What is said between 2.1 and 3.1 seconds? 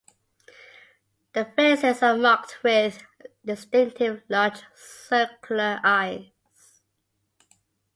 marked with